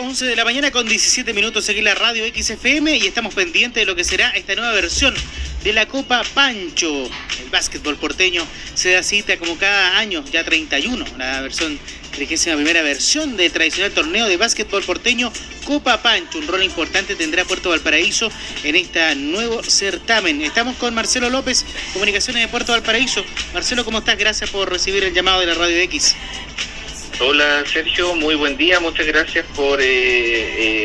11 0.00 0.26
de 0.26 0.36
la 0.36 0.44
mañana 0.44 0.70
con 0.70 0.86
17 0.86 1.32
minutos 1.32 1.68
aquí 1.68 1.80
la 1.80 1.94
radio 1.94 2.24
XFM 2.24 2.96
y 2.96 3.08
estamos 3.08 3.34
pendientes 3.34 3.82
de 3.82 3.84
lo 3.84 3.96
que 3.96 4.04
será 4.04 4.30
esta 4.30 4.54
nueva 4.54 4.72
versión 4.72 5.12
de 5.64 5.72
la 5.72 5.86
Copa 5.88 6.22
Pancho. 6.34 7.10
El 7.42 7.50
básquetbol 7.50 7.96
porteño 7.96 8.46
se 8.74 8.92
da 8.92 9.02
cita 9.02 9.36
como 9.38 9.58
cada 9.58 9.98
año, 9.98 10.24
ya 10.30 10.44
31, 10.44 11.04
la 11.18 11.40
versión, 11.40 11.80
la 12.16 12.54
primera 12.54 12.82
versión 12.82 13.36
de 13.36 13.50
tradicional 13.50 13.90
torneo 13.90 14.28
de 14.28 14.36
básquetbol 14.36 14.84
porteño 14.84 15.32
Copa 15.64 16.00
Pancho. 16.00 16.38
Un 16.38 16.46
rol 16.46 16.62
importante 16.62 17.16
tendrá 17.16 17.44
Puerto 17.44 17.70
Valparaíso 17.70 18.30
en 18.62 18.76
este 18.76 19.16
nuevo 19.16 19.64
certamen. 19.64 20.42
Estamos 20.42 20.76
con 20.76 20.94
Marcelo 20.94 21.28
López, 21.28 21.64
Comunicaciones 21.92 22.42
de 22.42 22.48
Puerto 22.48 22.70
Valparaíso. 22.70 23.24
Marcelo, 23.52 23.84
¿cómo 23.84 23.98
estás? 23.98 24.16
Gracias 24.16 24.48
por 24.50 24.70
recibir 24.70 25.02
el 25.02 25.12
llamado 25.12 25.40
de 25.40 25.46
la 25.46 25.54
radio 25.54 25.76
X. 25.78 26.14
Hola 27.20 27.64
Sergio, 27.66 28.14
muy 28.14 28.36
buen 28.36 28.56
día, 28.56 28.78
muchas 28.78 29.04
gracias 29.04 29.44
por, 29.56 29.80
eh, 29.80 29.86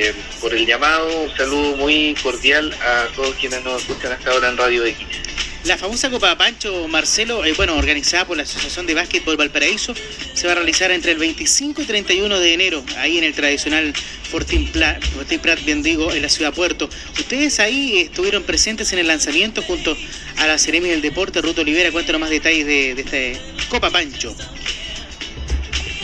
eh, 0.08 0.16
por 0.42 0.52
el 0.56 0.66
llamado, 0.66 1.26
un 1.26 1.38
saludo 1.38 1.78
muy 1.78 2.16
cordial 2.24 2.74
a 2.82 3.06
todos 3.16 3.36
quienes 3.36 3.64
nos 3.64 3.84
escuchan 3.84 4.14
hasta 4.14 4.32
ahora 4.32 4.50
en 4.50 4.58
Radio 4.58 4.84
X. 4.84 5.06
La 5.66 5.78
famosa 5.78 6.10
Copa 6.10 6.36
Pancho, 6.36 6.88
Marcelo, 6.88 7.46
eh, 7.46 7.54
bueno, 7.56 7.78
organizada 7.78 8.26
por 8.26 8.36
la 8.36 8.44
Asociación 8.44 8.88
de 8.88 8.96
Básquetbol 8.96 9.38
Valparaíso, 9.38 9.94
se 10.34 10.48
va 10.48 10.54
a 10.54 10.56
realizar 10.56 10.90
entre 10.90 11.12
el 11.12 11.20
25 11.20 11.84
y 11.84 11.86
31 11.86 12.40
de 12.40 12.54
enero, 12.54 12.84
ahí 12.98 13.20
en 13.20 13.26
el 13.26 13.36
tradicional 13.36 13.94
Fortín 14.24 14.72
Prat, 14.72 15.64
bien 15.64 15.84
digo, 15.84 16.12
en 16.12 16.24
la 16.24 16.30
ciudad 16.30 16.52
Puerto. 16.52 16.90
Ustedes 17.20 17.60
ahí 17.60 18.00
estuvieron 18.00 18.42
presentes 18.42 18.92
en 18.92 18.98
el 18.98 19.06
lanzamiento 19.06 19.62
junto 19.62 19.96
a 20.38 20.48
la 20.48 20.58
Ceremi 20.58 20.90
del 20.90 21.04
Deporte, 21.04 21.42
Ruto 21.42 21.62
Olivera. 21.62 21.92
Cuéntanos 21.92 22.20
más 22.20 22.32
detalles 22.32 22.66
de, 22.66 22.96
de 22.96 23.02
esta 23.04 23.70
Copa 23.70 23.92
Pancho. 23.92 24.36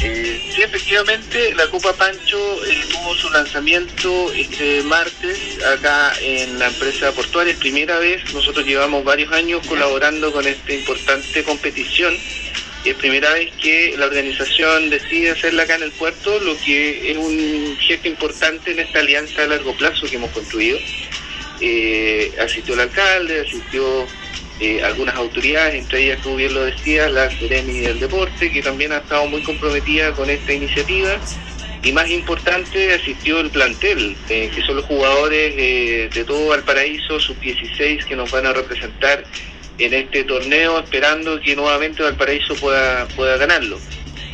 Eh, 0.01 0.39
sí, 0.55 0.61
efectivamente, 0.61 1.53
la 1.55 1.67
Copa 1.67 1.93
Pancho 1.93 2.65
eh, 2.65 2.85
tuvo 2.89 3.13
su 3.15 3.29
lanzamiento 3.31 4.31
este 4.31 4.81
martes 4.83 5.37
acá 5.65 6.13
en 6.21 6.57
la 6.57 6.67
empresa 6.67 7.11
portuaria. 7.11 7.53
Primera 7.59 7.99
vez, 7.99 8.33
nosotros 8.33 8.65
llevamos 8.65 9.03
varios 9.03 9.31
años 9.33 9.61
colaborando 9.67 10.31
con 10.31 10.47
esta 10.47 10.73
importante 10.73 11.43
competición. 11.43 12.15
Es 12.85 12.95
primera 12.95 13.33
vez 13.33 13.51
que 13.61 13.95
la 13.97 14.05
organización 14.05 14.89
decide 14.89 15.31
hacerla 15.31 15.63
acá 15.63 15.75
en 15.75 15.83
el 15.83 15.91
puerto, 15.91 16.39
lo 16.39 16.57
que 16.61 17.11
es 17.11 17.17
un 17.17 17.77
gesto 17.77 18.07
importante 18.07 18.71
en 18.71 18.79
esta 18.79 18.99
alianza 18.99 19.43
a 19.43 19.47
largo 19.47 19.75
plazo 19.75 20.09
que 20.09 20.15
hemos 20.15 20.31
construido. 20.31 20.79
Eh, 21.59 22.31
asistió 22.39 22.73
el 22.73 22.79
alcalde, 22.79 23.41
asistió 23.41 24.07
eh, 24.61 24.81
algunas 24.83 25.15
autoridades, 25.15 25.75
entre 25.75 26.03
ellas, 26.03 26.19
como 26.21 26.35
bien 26.35 26.53
lo 26.53 26.65
decía, 26.65 27.07
la 27.07 27.29
Seremi 27.29 27.79
del 27.79 27.97
Deporte, 27.97 28.51
que 28.51 28.61
también 28.61 28.91
ha 28.91 28.97
estado 28.97 29.25
muy 29.27 29.41
comprometida 29.41 30.11
con 30.11 30.29
esta 30.29 30.51
iniciativa. 30.51 31.17
Y 31.81 31.93
más 31.93 32.09
importante, 32.09 32.93
asistió 32.93 33.39
el 33.39 33.51
plantel, 33.51 34.17
eh, 34.27 34.51
que 34.53 34.61
son 34.63 34.75
los 34.75 34.85
jugadores 34.85 35.53
eh, 35.57 36.09
de 36.13 36.25
todo 36.25 36.49
Valparaíso, 36.49 37.21
sub-16, 37.21 38.03
que 38.03 38.17
nos 38.17 38.29
van 38.31 38.47
a 38.47 38.53
representar 38.53 39.23
en 39.77 39.93
este 39.93 40.25
torneo, 40.25 40.79
esperando 40.79 41.39
que 41.39 41.55
nuevamente 41.55 42.03
Valparaíso 42.03 42.53
pueda, 42.55 43.07
pueda 43.15 43.37
ganarlo. 43.37 43.79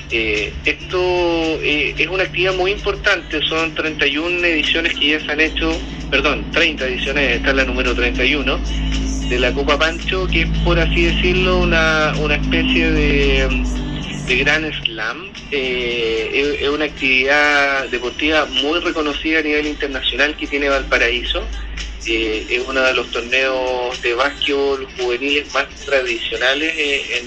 esto 0.10 1.60
es 1.62 2.08
una 2.08 2.24
actividad 2.24 2.56
muy 2.56 2.72
importante, 2.72 3.42
son 3.48 3.76
31 3.76 4.44
ediciones 4.44 4.96
que 4.96 5.10
ya 5.10 5.20
se 5.20 5.32
han 5.32 5.42
hecho, 5.42 5.72
perdón, 6.10 6.50
30 6.52 6.88
ediciones, 6.88 7.32
esta 7.36 7.52
es 7.52 7.56
la 7.58 7.66
número 7.66 7.94
31 7.94 8.60
de 9.30 9.40
la 9.40 9.52
Copa 9.54 9.80
Pancho, 9.80 10.28
que 10.28 10.42
es 10.44 10.50
por 10.64 10.78
así 10.80 11.06
decirlo 11.06 11.60
una, 11.60 12.14
una 12.20 12.36
especie 12.36 12.92
de, 12.92 13.64
de 14.28 14.36
gran 14.38 14.72
slam. 14.84 15.32
Eh, 15.52 16.58
es, 16.62 16.70
una 16.70 16.86
actividad 16.86 17.88
deportiva 17.90 18.46
muy 18.46 18.80
reconocida 18.80 19.40
a 19.40 19.42
nivel 19.42 19.68
internacional 19.68 20.36
que 20.38 20.46
tiene 20.46 20.70
Valparaíso. 20.70 21.44
Eh, 22.06 22.46
es 22.50 22.64
uno 22.68 22.82
de 22.82 22.94
los 22.94 23.10
torneos 23.10 24.00
de 24.04 24.14
básquetbol 24.14 24.88
juveniles 24.98 25.52
más 25.54 25.68
tradicionales 25.86 26.74
eh, 26.78 27.24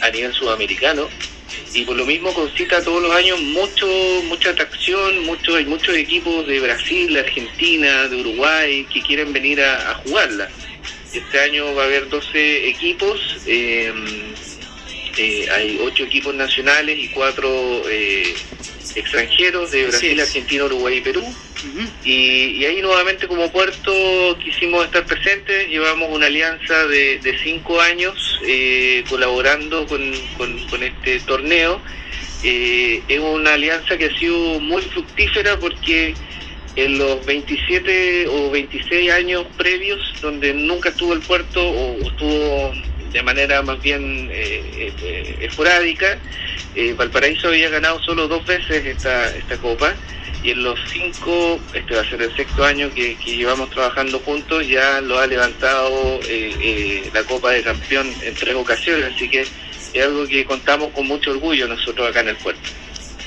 a 0.00 0.10
nivel 0.10 0.32
sudamericano 0.32 1.08
y 1.74 1.82
por 1.84 1.96
lo 1.96 2.06
mismo 2.06 2.32
concita 2.32 2.82
todos 2.84 3.02
los 3.02 3.10
años 3.12 3.40
mucho 3.40 3.88
mucha 4.28 4.50
atracción, 4.50 5.24
mucho, 5.24 5.56
hay 5.56 5.64
muchos 5.64 5.96
equipos 5.96 6.46
de 6.46 6.60
Brasil, 6.60 7.12
de 7.12 7.20
Argentina, 7.20 8.06
de 8.06 8.16
Uruguay 8.16 8.86
que 8.92 9.02
quieren 9.02 9.32
venir 9.32 9.60
a 9.60 9.94
jugarla. 10.04 10.48
Este 11.12 11.40
año 11.40 11.74
va 11.74 11.84
a 11.84 11.86
haber 11.86 12.08
12 12.08 12.68
equipos, 12.68 13.18
eh, 13.46 13.92
eh, 15.16 15.48
hay 15.50 15.78
8 15.80 16.04
equipos 16.04 16.34
nacionales 16.34 16.98
y 16.98 17.08
4 17.08 17.88
eh, 17.88 18.36
extranjeros 18.94 19.70
de 19.70 19.86
Brasil, 19.86 20.20
Argentina, 20.20 20.64
Uruguay 20.64 20.98
y 20.98 21.00
Perú. 21.00 21.34
y, 22.04 22.64
ahí 22.64 22.82
nuevamente 22.82 23.26
como 23.26 23.50
puerto 23.50 24.38
quisimos 24.42 24.84
estar 24.84 25.06
presentes, 25.06 25.68
llevamos 25.68 26.10
una 26.10 26.26
alianza 26.26 26.86
de 26.86 27.38
5 27.42 27.80
años 27.80 28.40
colaborando 29.08 29.86
con, 29.86 30.12
con, 30.36 30.82
este 30.82 31.20
torneo. 31.20 31.80
es 32.42 33.18
una 33.18 33.54
alianza 33.54 33.96
que 33.96 34.06
ha 34.06 34.18
sido 34.18 34.60
muy 34.60 34.82
fructífera 34.82 35.58
porque 35.58 36.14
en 36.78 36.96
los 36.96 37.26
27 37.26 38.28
o 38.28 38.50
26 38.52 39.10
años 39.10 39.44
previos, 39.56 39.98
donde 40.22 40.54
nunca 40.54 40.90
estuvo 40.90 41.12
el 41.12 41.20
puerto 41.20 41.60
o 41.60 41.98
estuvo 42.00 42.72
de 43.10 43.22
manera 43.24 43.62
más 43.62 43.82
bien 43.82 44.28
eh, 44.30 44.92
eh, 45.02 45.36
esporádica, 45.40 46.18
eh, 46.76 46.94
Valparaíso 46.96 47.48
había 47.48 47.68
ganado 47.68 48.00
solo 48.04 48.28
dos 48.28 48.46
veces 48.46 48.86
esta, 48.86 49.34
esta 49.34 49.56
copa 49.56 49.92
y 50.44 50.52
en 50.52 50.62
los 50.62 50.78
cinco, 50.92 51.58
este 51.74 51.96
va 51.96 52.02
a 52.02 52.08
ser 52.08 52.22
el 52.22 52.36
sexto 52.36 52.64
año 52.64 52.94
que, 52.94 53.16
llevamos 53.26 53.70
trabajando 53.70 54.20
juntos, 54.20 54.64
ya 54.68 55.00
lo 55.00 55.18
ha 55.18 55.26
levantado 55.26 56.20
la 57.12 57.24
Copa 57.24 57.50
de 57.50 57.62
Campeón 57.64 58.08
en 58.22 58.34
tres 58.36 58.54
ocasiones, 58.54 59.12
así 59.16 59.28
que 59.28 59.40
es 59.94 60.04
algo 60.04 60.28
que 60.28 60.44
contamos 60.44 60.90
con 60.90 61.08
mucho 61.08 61.32
orgullo 61.32 61.66
nosotros 61.66 62.08
acá 62.08 62.20
en 62.20 62.28
el 62.28 62.36
puerto. 62.36 62.68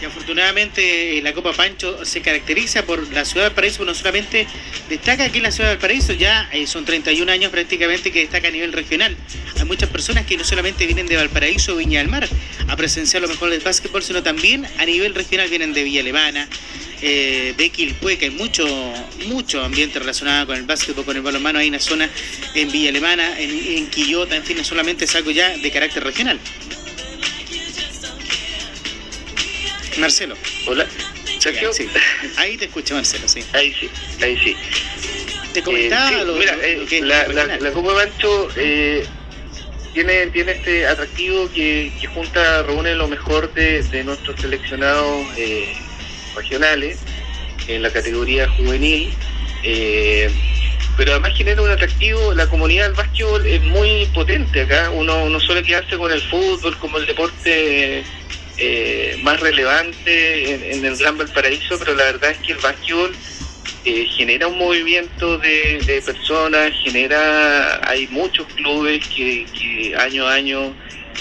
Y 0.01 0.05
afortunadamente 0.05 1.17
eh, 1.17 1.21
la 1.21 1.31
Copa 1.33 1.53
Pancho 1.53 2.03
se 2.05 2.21
caracteriza 2.21 2.83
por 2.83 3.07
la 3.13 3.23
ciudad 3.23 3.45
del 3.45 3.53
Paraíso, 3.53 3.85
no 3.85 3.93
solamente 3.93 4.47
destaca 4.89 5.25
aquí 5.25 5.37
en 5.37 5.43
la 5.43 5.51
ciudad 5.51 5.69
del 5.69 5.77
Paraíso, 5.77 6.13
ya 6.13 6.49
eh, 6.51 6.65
son 6.65 6.85
31 6.85 7.31
años 7.31 7.51
prácticamente 7.51 8.11
que 8.11 8.21
destaca 8.21 8.47
a 8.47 8.51
nivel 8.51 8.73
regional. 8.73 9.15
Hay 9.59 9.65
muchas 9.65 9.89
personas 9.89 10.25
que 10.25 10.37
no 10.37 10.43
solamente 10.43 10.87
vienen 10.87 11.05
de 11.05 11.17
Valparaíso 11.17 11.73
o 11.73 11.75
Viña 11.75 11.99
del 11.99 12.07
Mar 12.07 12.27
a 12.67 12.75
presenciar 12.75 13.21
lo 13.21 13.27
mejor 13.27 13.51
del 13.51 13.59
básquetbol, 13.59 14.01
sino 14.01 14.23
también 14.23 14.65
a 14.79 14.85
nivel 14.85 15.13
regional 15.13 15.47
vienen 15.49 15.71
de 15.71 15.83
Villa 15.83 16.01
Alemana, 16.01 16.47
eh, 17.03 17.53
de 17.55 17.69
Quilpue, 17.69 18.17
que 18.17 18.25
hay 18.25 18.31
mucho, 18.31 18.65
mucho 19.27 19.63
ambiente 19.63 19.99
relacionado 19.99 20.47
con 20.47 20.55
el 20.55 20.63
básquetbol, 20.63 21.05
con 21.05 21.15
el 21.15 21.21
balonmano, 21.21 21.59
hay 21.59 21.69
una 21.69 21.79
zona 21.79 22.09
en 22.55 22.71
Villa 22.71 22.89
Alemana, 22.89 23.39
en, 23.39 23.51
en 23.77 23.87
Quillota, 23.87 24.35
en 24.35 24.43
fin, 24.43 24.57
no 24.57 24.63
solamente 24.63 25.05
es 25.05 25.15
algo 25.15 25.29
ya 25.29 25.55
de 25.55 25.71
carácter 25.71 26.03
regional. 26.03 26.39
Marcelo. 29.97 30.35
Hola. 30.67 30.85
Ahí 32.37 32.57
te 32.57 32.65
escucho, 32.65 32.95
Marcelo, 32.95 33.27
sí. 33.27 33.43
Ahí 33.53 33.73
sí, 33.79 33.89
ahí 34.21 34.37
sí. 34.43 34.55
Te 35.53 35.61
comentaba 35.63 36.11
eh, 36.11 36.25
mira, 36.37 36.57
eh, 36.61 37.01
la, 37.01 37.27
la, 37.59 37.71
Copa 37.71 37.93
Mancho 37.93 38.49
eh, 38.55 39.05
tiene, 39.93 40.27
tiene 40.27 40.53
este 40.53 40.87
atractivo 40.87 41.51
que, 41.51 41.91
que 41.99 42.07
junta, 42.07 42.63
reúne 42.63 42.95
lo 42.95 43.07
mejor 43.07 43.53
de, 43.53 43.83
de 43.83 44.03
nuestros 44.03 44.39
seleccionados 44.39 45.27
regionales 46.35 46.99
en 47.67 47.81
la 47.81 47.91
categoría 47.91 48.47
juvenil. 48.49 49.13
pero 50.95 51.11
además 51.11 51.33
genera 51.35 51.61
un 51.61 51.69
atractivo, 51.71 52.33
la 52.33 52.47
comunidad 52.47 52.85
del 52.85 52.93
básquetbol 52.93 53.45
es 53.45 53.61
muy 53.63 54.05
potente 54.13 54.61
acá, 54.61 54.89
uno 54.91 55.27
no 55.29 55.39
suele 55.39 55.63
quedarse 55.63 55.97
con 55.97 56.11
el 56.11 56.21
fútbol 56.21 56.77
como 56.77 56.97
el 56.97 57.05
deporte 57.07 58.05
eh, 58.63 59.17
más 59.23 59.39
relevante 59.39 60.73
en, 60.75 60.85
el 60.85 60.95
Gran 60.95 61.17
Valparaíso, 61.17 61.79
pero 61.79 61.95
la 61.95 62.03
verdad 62.03 62.29
es 62.29 62.37
que 62.45 62.51
el 62.51 62.59
básquetbol 62.59 63.11
eh, 63.85 64.05
genera 64.15 64.45
un 64.45 64.59
movimiento 64.59 65.39
de, 65.39 66.03
personas, 66.05 66.71
genera, 66.83 67.81
hay 67.89 68.05
muchos 68.09 68.45
clubes 68.53 69.03
que, 69.07 69.95
año 69.97 70.27
a 70.27 70.33
año 70.35 70.75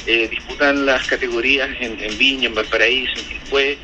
eh, 0.07 0.29
disputan 0.29 0.85
las 0.85 1.03
categorías 1.07 1.71
en, 1.81 2.19
Viña, 2.19 2.49
en 2.49 2.55
Valparaíso, 2.55 3.19
en 3.21 3.29
Quilpué. 3.29 3.79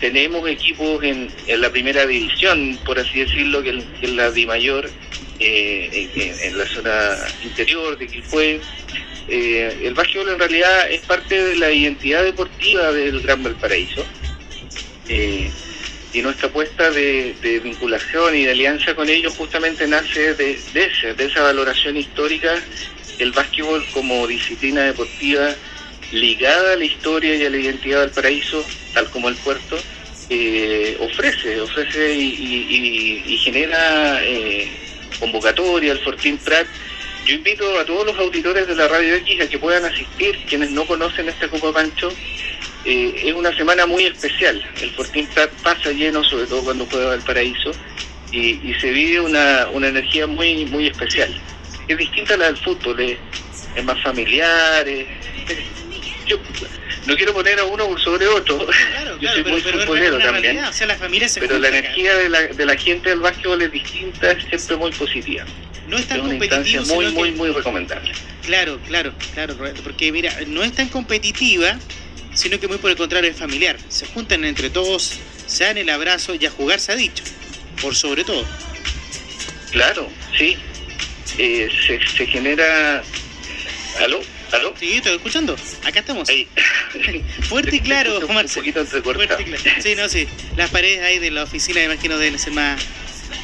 Tenemos 0.00 0.48
equipos 0.48 1.02
en, 1.02 1.30
la 1.48 1.70
primera 1.70 2.06
división, 2.06 2.78
por 2.84 2.98
así 2.98 3.20
decirlo, 3.20 3.62
que, 3.62 3.82
es 4.02 4.10
la 4.10 4.30
Di 4.30 4.46
Mayor, 4.46 4.90
en, 5.38 6.10
en, 6.42 6.58
la 6.58 6.66
zona 6.66 7.16
interior 7.44 7.96
de 7.98 8.06
Quilpué. 8.06 8.60
Eh, 9.28 9.80
el 9.82 9.94
básquetbol 9.94 10.28
en 10.30 10.38
realidad 10.38 10.90
es 10.90 11.00
parte 11.00 11.42
de 11.42 11.56
la 11.56 11.70
identidad 11.72 12.22
deportiva 12.22 12.92
del 12.92 13.20
Gran 13.20 13.42
Valparaíso. 13.42 14.04
Eh, 15.08 15.50
y 16.12 16.22
nuestra 16.22 16.48
apuesta 16.48 16.90
de, 16.90 17.60
vinculación 17.62 18.34
y 18.36 18.44
de 18.44 18.52
alianza 18.52 18.94
con 18.94 19.08
ellos 19.08 19.34
justamente 19.36 19.86
nace 19.86 20.34
de, 20.34 20.58
de 20.72 21.24
esa 21.24 21.42
valoración 21.42 21.96
histórica 21.96 22.54
del 23.18 23.32
básquetbol 23.32 23.84
como 23.92 24.26
disciplina 24.26 24.82
deportiva 24.84 25.54
ligada 26.12 26.72
a 26.72 26.76
la 26.76 26.84
historia 26.84 27.34
y 27.34 27.44
a 27.44 27.50
la 27.50 27.56
identidad 27.56 28.00
del 28.00 28.10
paraíso, 28.10 28.64
tal 28.94 29.08
como 29.10 29.28
el 29.28 29.36
puerto, 29.36 29.76
eh, 30.28 30.96
ofrece, 31.00 31.60
ofrece 31.60 32.14
y, 32.14 33.38
genera 33.44 34.24
eh, 34.24 34.68
convocatoria 35.20 35.92
al 35.92 36.00
Fortín 36.00 36.36
Prat. 36.38 36.66
Yo 37.24 37.34
invito 37.34 37.78
a 37.78 37.84
todos 37.84 38.06
los 38.06 38.18
auditores 38.18 38.66
de 38.66 38.74
la 38.74 38.88
Radio 38.88 39.14
X 39.16 39.40
a 39.40 39.48
que 39.48 39.58
puedan 39.58 39.84
asistir, 39.84 40.36
quienes 40.48 40.70
no 40.70 40.84
conocen 40.86 41.28
esta 41.28 41.48
Copa 41.48 41.72
Pancho. 41.72 42.10
Eh, 42.84 43.22
es 43.24 43.34
una 43.34 43.56
semana 43.56 43.86
muy 43.86 44.04
especial. 44.04 44.62
El 44.80 44.90
Fortín 44.92 45.26
Prat 45.28 45.50
pasa 45.62 45.90
lleno, 45.90 46.22
sobre 46.24 46.46
todo 46.46 46.62
cuando 46.62 46.86
juega 46.86 47.08
Valparaíso, 47.08 47.72
y, 48.30 48.70
y 48.70 48.74
se 48.80 48.90
vive 48.90 49.20
una, 49.20 49.68
una 49.72 49.88
energía 49.88 50.26
muy, 50.26 50.66
muy 50.66 50.86
especial. 50.88 51.40
Es 51.88 51.96
distinta 51.98 52.34
a 52.34 52.36
la 52.36 52.46
del 52.46 52.56
fútbol, 52.56 52.98
es, 53.00 53.18
más 53.84 54.02
familiar. 54.02 54.86
Yo, 56.26 56.38
no 57.06 57.16
quiero 57.16 57.32
poner 57.32 57.58
a 57.58 57.64
uno 57.64 57.96
sobre 57.98 58.26
otro. 58.26 58.66
Yo 59.20 59.30
soy 59.30 59.44
muy 59.44 59.60
futbolero 59.60 60.18
también. 60.18 60.58
pero 61.38 61.58
la 61.58 61.68
energía 61.68 62.14
de 62.16 62.28
la, 62.28 62.42
de 62.42 62.66
la 62.66 62.76
gente 62.76 63.10
del 63.10 63.20
básquetbol 63.20 63.62
es 63.62 63.72
distinta, 63.72 64.32
es 64.32 64.44
siempre 64.44 64.76
muy 64.76 64.90
positiva. 64.92 65.44
No 65.86 65.96
es 65.96 66.06
tan 66.06 66.20
competitiva. 66.20 66.82
Muy, 66.86 67.12
muy, 67.12 67.30
muy 67.32 67.50
recomendable. 67.50 68.12
Claro, 68.44 68.78
claro, 68.86 69.14
claro, 69.34 69.56
porque 69.82 70.12
mira, 70.12 70.32
no 70.48 70.62
es 70.62 70.72
tan 70.72 70.88
competitiva, 70.88 71.78
sino 72.34 72.58
que 72.60 72.68
muy 72.68 72.78
por 72.78 72.90
el 72.90 72.96
contrario 72.96 73.30
es 73.30 73.36
familiar. 73.36 73.76
Se 73.88 74.06
juntan 74.06 74.44
entre 74.44 74.70
todos, 74.70 75.18
se 75.46 75.64
dan 75.64 75.78
el 75.78 75.88
abrazo 75.88 76.34
y 76.34 76.44
a 76.46 76.50
jugar 76.50 76.80
se 76.80 76.92
ha 76.92 76.96
dicho, 76.96 77.24
por 77.80 77.94
sobre 77.94 78.24
todo. 78.24 78.44
Claro, 79.70 80.08
sí. 80.36 80.56
Eh, 81.38 81.68
se, 81.86 82.00
se 82.16 82.26
genera... 82.26 83.02
¿Aló? 84.00 84.20
¿Aló? 84.52 84.74
Sí, 84.78 84.94
estoy 84.94 85.16
escuchando. 85.16 85.56
Acá 85.84 86.00
estamos. 86.00 86.28
Fuerte 87.48 87.76
y 87.76 87.80
claro, 87.80 88.20
Marcelo. 88.28 88.66
Un 88.66 88.72
poquito 88.74 89.02
Fuerte 89.02 89.24
y 89.40 89.44
claro. 89.44 89.82
Sí, 89.82 89.94
no, 89.94 90.08
sí. 90.08 90.26
Las 90.56 90.70
paredes 90.70 91.02
ahí 91.02 91.18
de 91.18 91.30
la 91.30 91.42
oficina, 91.42 91.80
me 91.80 91.86
imagino, 91.86 92.18
deben 92.18 92.38
ser 92.38 92.52
más, 92.52 92.80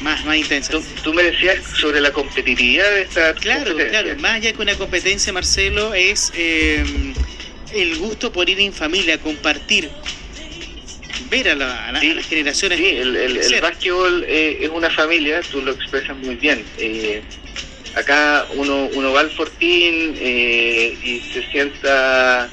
más, 0.01 0.23
más 0.25 0.37
intensas. 0.37 0.83
¿Tú, 1.03 1.13
me 1.13 1.23
decías 1.23 1.59
sobre 1.79 2.01
la 2.01 2.11
competitividad 2.11 2.89
de 2.91 3.01
esta 3.03 3.33
Claro, 3.35 3.75
claro. 3.75 4.15
Más 4.19 4.33
allá 4.35 4.53
que 4.53 4.61
una 4.61 4.75
competencia, 4.75 5.33
Marcelo, 5.33 5.93
es 5.93 6.31
eh, 6.35 6.83
el 7.73 7.97
gusto 7.97 8.31
por 8.31 8.49
ir 8.49 8.59
en 8.59 8.73
familia, 8.73 9.17
compartir. 9.17 9.89
Ver 11.29 11.49
a, 11.49 11.55
la, 11.55 11.91
las 11.91 12.27
generaciones. 12.27 12.79
Sí, 12.79 12.87
el, 12.87 13.15
el, 13.15 13.37
el 13.37 13.61
básquetbol 13.61 14.25
eh, 14.27 14.59
es 14.61 14.69
una 14.69 14.89
familia, 14.89 15.41
tú 15.41 15.61
lo 15.61 15.71
expresas 15.71 16.15
muy 16.17 16.35
bien. 16.35 16.63
Eh, 16.77 17.23
acá 17.95 18.45
uno, 18.55 18.89
uno 18.93 19.13
va 19.13 19.21
al 19.21 19.31
Fortín 19.31 20.15
eh, 20.19 20.97
y 21.03 21.19
se 21.31 21.47
sienta, 21.51 22.49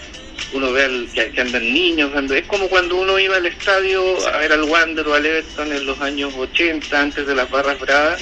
uno 0.52 0.72
ve 0.72 0.84
al, 0.84 1.08
que, 1.12 1.40
andan 1.40 1.72
niños, 1.72 2.10
es 2.30 2.46
como 2.46 2.68
cuando 2.68 2.96
uno 2.96 3.18
iba 3.18 3.36
al 3.36 3.46
estadio 3.46 4.02
a 4.28 4.38
ver 4.38 4.52
al 4.52 4.64
Wander 4.64 5.06
o 5.06 5.14
al 5.14 5.26
Everton 5.26 5.72
en 5.72 5.86
los 5.86 6.00
años 6.00 6.32
80, 6.36 7.00
antes 7.00 7.26
de 7.26 7.34
las 7.34 7.50
barras 7.50 7.78
bravas, 7.80 8.20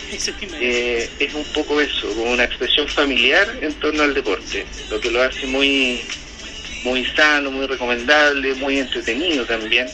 eh, 0.61 1.09
es 1.19 1.35
un 1.35 1.45
poco 1.53 1.81
eso, 1.81 2.09
como 2.09 2.33
una 2.33 2.45
expresión 2.45 2.87
familiar 2.89 3.49
en 3.61 3.75
torno 3.75 4.03
al 4.03 4.15
deporte, 4.15 4.67
lo 4.91 5.01
que 5.01 5.11
lo 5.11 5.23
hace 5.23 5.47
muy, 5.47 6.01
muy 6.85 7.05
sano, 7.17 7.51
muy 7.51 7.67
recomendable, 7.67 8.55
muy 8.55 8.79
entretenido 8.79 9.45
también. 9.45 9.89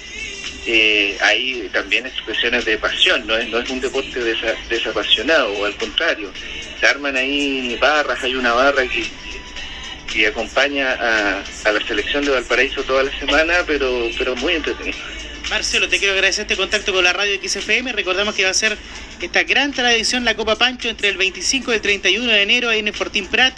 Eh, 0.67 1.17
hay 1.21 1.69
también 1.73 2.07
expresiones 2.07 2.65
de 2.65 2.79
pasión, 2.79 3.27
no 3.27 3.37
es, 3.37 3.49
no 3.49 3.59
es 3.59 3.69
un 3.69 3.81
deporte 3.81 4.21
desapasionado, 4.69 5.53
o 5.53 5.65
al 5.65 5.77
contrario, 5.77 6.33
se 6.81 6.87
arman 6.87 7.17
ahí 7.17 7.77
barras, 7.81 8.23
hay 8.23 8.35
una 8.35 8.53
barra 8.53 8.87
que, 8.87 9.05
que 10.13 10.27
acompaña 10.27 10.93
a, 10.93 11.73
la 11.73 11.87
selección 11.87 12.25
de 12.25 12.31
Valparaíso 12.31 12.83
toda 12.85 13.03
la 13.03 13.19
semana, 13.19 13.65
pero, 13.67 14.09
pero 14.17 14.35
muy 14.37 14.55
entretenido. 14.55 14.97
Marcelo, 15.51 15.89
te 15.89 15.99
quiero 15.99 16.15
agradecer 16.15 16.43
este 16.43 16.57
contacto 16.57 16.93
con 16.95 17.05
la 17.05 17.13
radio 17.13 17.39
XFM. 17.43 17.93
Recordamos 17.93 18.35
que 18.35 18.45
va 18.45 18.51
a 18.51 18.55
ser 18.55 18.79
esta 19.21 19.43
gran 19.43 19.73
tradición, 19.73 20.25
la 20.25 20.35
Copa 20.35 20.57
Pancho, 20.57 20.89
entre 20.89 21.11
el 21.11 21.19
25 21.19 21.71
y 21.71 21.75
el 21.75 21.81
31 21.83 22.33
de 22.33 22.43
enero 22.43 22.73
en 22.73 22.89
el 22.89 22.95
Fortín 22.95 23.27
Prat 23.27 23.55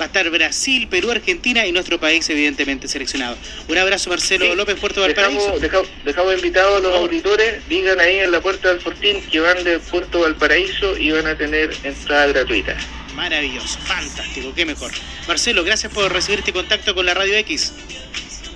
va 0.00 0.04
a 0.04 0.06
estar 0.06 0.28
Brasil, 0.30 0.88
Perú, 0.88 1.10
Argentina 1.10 1.66
y 1.66 1.72
nuestro 1.72 1.98
país 1.98 2.28
evidentemente 2.30 2.88
seleccionado. 2.88 3.36
Un 3.68 3.78
abrazo 3.78 4.10
Marcelo 4.10 4.54
López, 4.54 4.76
Puerto 4.78 5.00
Valparaíso. 5.00 5.58
Dejamos, 5.58 5.88
dejamos, 6.04 6.34
invitados 6.34 6.78
a 6.78 6.80
los 6.80 6.96
auditores, 6.96 7.66
digan 7.68 8.00
ahí 8.00 8.18
en 8.18 8.30
la 8.30 8.40
puerta 8.40 8.68
del 8.68 8.80
Fortín 8.80 9.20
que 9.30 9.40
van 9.40 9.62
de 9.64 9.78
Puerto 9.78 10.20
Valparaíso 10.20 10.96
y 10.96 11.10
van 11.12 11.26
a 11.26 11.36
tener 11.36 11.74
entrada 11.82 12.26
gratuita. 12.26 12.76
Maravilloso, 13.14 13.78
fantástico, 13.80 14.52
qué 14.54 14.66
mejor. 14.66 14.92
Marcelo, 15.26 15.64
gracias 15.64 15.92
por 15.92 16.12
recibir 16.12 16.40
este 16.40 16.52
contacto 16.52 16.94
con 16.94 17.06
la 17.06 17.14
Radio 17.14 17.34
X. 17.36 17.72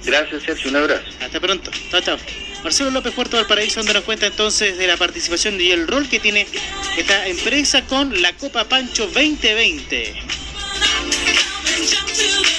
Gracias, 0.05 0.43
Sergio, 0.43 0.71
un 0.71 0.77
abrazo. 0.77 1.05
Hasta 1.21 1.41
pronto. 1.41 1.71
Chao, 1.91 2.01
chao. 2.01 2.19
Marcelo 2.63 2.91
López 2.91 3.15
Puerto 3.15 3.37
Valparaíso, 3.37 3.81
donde 3.81 3.95
nos 3.95 4.05
cuenta 4.05 4.27
entonces 4.27 4.77
de 4.77 4.87
la 4.87 4.97
participación 4.97 5.59
y 5.61 5.71
el 5.71 5.87
rol 5.87 6.09
que 6.09 6.21
tiene 6.21 6.47
esta 6.97 7.27
empresa 7.27 7.87
con 7.87 8.21
la 8.21 8.35
Copa 8.35 8.65
Pancho 8.65 9.07
2020. 9.07 10.40
Jump 11.87 12.09
to 12.09 12.50